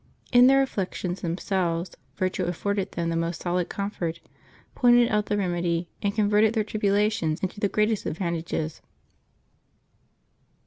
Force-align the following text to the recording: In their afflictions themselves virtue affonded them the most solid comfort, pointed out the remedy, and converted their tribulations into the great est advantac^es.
In 0.33 0.47
their 0.47 0.63
afflictions 0.63 1.21
themselves 1.21 1.95
virtue 2.17 2.45
affonded 2.45 2.93
them 2.93 3.09
the 3.11 3.15
most 3.15 3.39
solid 3.43 3.69
comfort, 3.69 4.19
pointed 4.73 5.09
out 5.09 5.27
the 5.27 5.37
remedy, 5.37 5.89
and 6.01 6.11
converted 6.15 6.55
their 6.55 6.63
tribulations 6.63 7.39
into 7.41 7.59
the 7.59 7.69
great 7.69 7.91
est 7.91 8.05
advantac^es. 8.11 8.81